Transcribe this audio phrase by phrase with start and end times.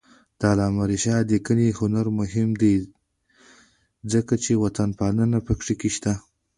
[0.39, 2.75] د علامه رشاد لیکنی هنر مهم دی
[4.13, 6.13] ځکه چې وطنپالنه پکې شته.